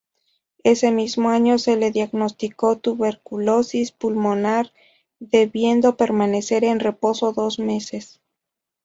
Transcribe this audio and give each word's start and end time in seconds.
Ese 0.63 0.89
mismo 0.91 1.29
año 1.29 1.59
se 1.59 1.77
le 1.77 1.91
diagnosticó 1.91 2.75
tuberculosis 2.79 3.91
pulmonar, 3.91 4.71
debiendo 5.19 5.95
permanecer 5.95 6.63
en 6.63 6.79
reposo 6.79 7.33
dos 7.33 7.59
meses. 7.59 8.19